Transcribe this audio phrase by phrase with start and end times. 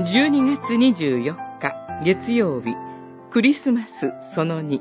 [0.00, 2.76] 12月24日月曜日
[3.32, 3.90] クリスマス
[4.32, 4.80] その2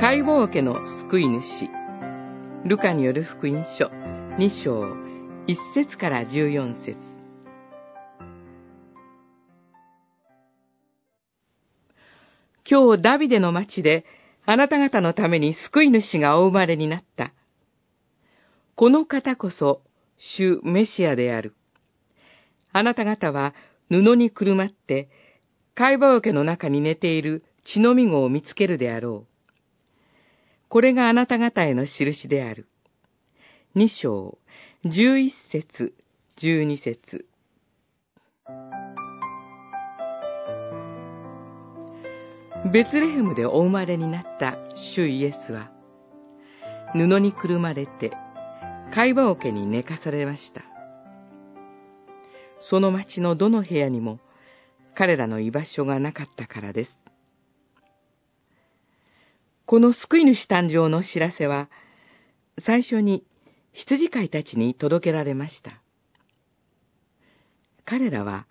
[0.00, 1.68] 解剖家の救い主
[2.64, 3.88] ルカによる福音書
[4.38, 4.82] 2章
[5.46, 6.96] 1節から14節
[12.66, 14.06] 今日ダビデの町で
[14.46, 17.34] あなた方のために救い主がお生まれになった。
[18.74, 19.82] この方こそ
[20.18, 21.54] 主メシアである。
[22.72, 23.54] あなた方は
[23.88, 25.08] 布にくるまって、
[25.74, 29.38] 貝羽桶の中に寝ている血のみ子を見つけるであろう。
[30.68, 32.68] これがあなた方への印である。
[33.74, 34.38] 二章、
[34.84, 35.94] 十一節、
[36.36, 37.26] 十二節。
[42.70, 45.70] ベツレヘムでお生まれになった主イエスは、
[46.92, 48.12] 布にくるまれて、
[48.94, 50.62] 貝羽桶に寝かされました。
[52.60, 54.18] その町のどの部屋にも
[54.94, 56.98] 彼らの居場所がなかったからです。
[59.66, 61.68] この救い主誕生の知らせは、
[62.58, 63.24] 最初に
[63.72, 65.82] 羊飼いたちに届けられました。
[67.84, 68.46] 彼らは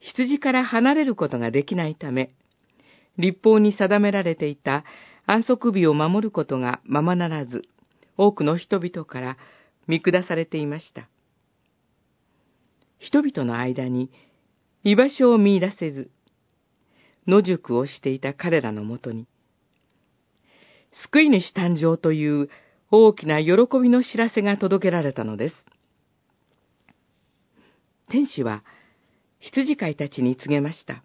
[0.00, 2.32] 羊から離れることができないため、
[3.18, 4.84] 立法に定められていた
[5.26, 7.62] 安息日を守ることがままならず、
[8.16, 9.36] 多くの人々から
[9.86, 11.08] 見下されていました。
[12.98, 14.10] 人々の間に
[14.82, 16.10] 居場所を見出せず、
[17.26, 19.26] 野宿をしていた彼らのもとに、
[20.92, 22.48] 救い主誕生という
[22.90, 25.54] 大きな喜びの知らせが届けられたのです。
[28.08, 28.62] 天使は
[29.40, 31.02] 羊飼いたちに告げました。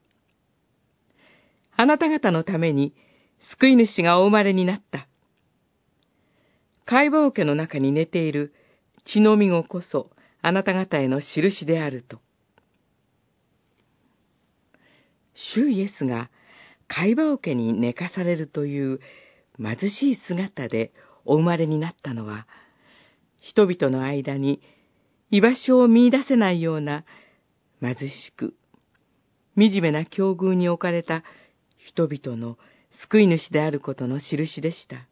[1.75, 2.93] あなた方のために
[3.53, 5.07] 救い主がお生まれになった。
[6.85, 8.53] 解剖家の中に寝ている
[9.05, 10.09] 血のみ子こそ
[10.41, 12.19] あなた方への印であると。
[15.33, 16.29] 主イエスが
[16.87, 18.99] 会話桶に寝かされるという
[19.57, 20.91] 貧しい姿で
[21.25, 22.47] お生まれになったのは、
[23.39, 24.61] 人々の間に
[25.29, 27.05] 居場所を見出せないような
[27.81, 28.55] 貧しく、
[29.57, 31.23] 惨めな境遇に置かれた
[31.77, 32.57] 人々の
[32.91, 35.07] 救い主であることの印でした。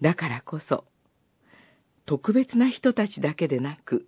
[0.00, 0.84] だからこそ、
[2.12, 4.06] 特別な人たちだけでなく、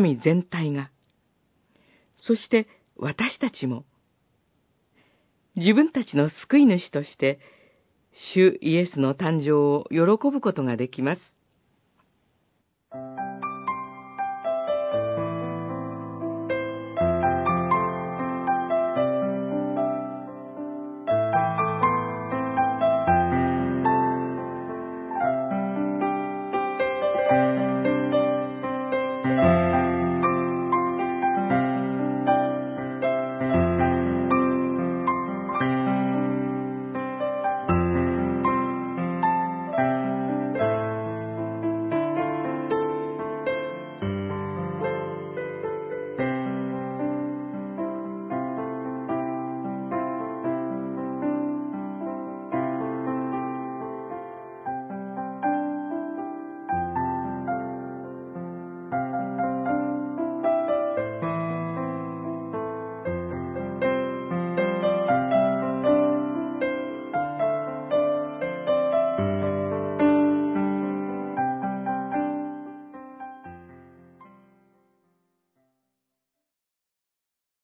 [0.00, 0.88] 民全体が、
[2.14, 3.84] そして私たちも、
[5.56, 7.40] 自分たちの救い主として、
[8.12, 11.20] 主イエスの誕生を喜ぶことができます。